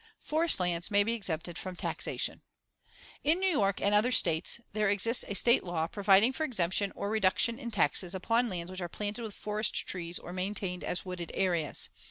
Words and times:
Forest 0.19 0.59
lands 0.59 0.89
may 0.89 1.03
be 1.03 1.13
exempted 1.13 1.59
from 1.59 1.75
taxation: 1.75 2.41
In 3.23 3.37
New 3.39 3.47
York 3.51 3.79
and 3.79 3.93
other 3.93 4.11
States 4.11 4.59
there 4.73 4.89
exists 4.89 5.23
a 5.27 5.35
State 5.35 5.63
law 5.63 5.85
providing 5.85 6.33
for 6.33 6.43
exemption 6.43 6.91
or 6.95 7.11
reduction 7.11 7.59
in 7.59 7.69
taxes 7.69 8.15
upon 8.15 8.49
lands 8.49 8.71
which 8.71 8.81
are 8.81 8.89
planted 8.89 9.21
with 9.21 9.35
forest 9.35 9.75
trees 9.85 10.17
or 10.17 10.33
maintained 10.33 10.83
as 10.83 11.05
wooded 11.05 11.29
areas. 11.35 11.89